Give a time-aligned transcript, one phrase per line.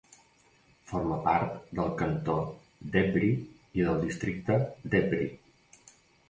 [0.91, 2.37] Forma part del cantó
[2.95, 3.29] d'Évry
[3.83, 4.59] i del districte
[4.95, 5.29] d'Évry.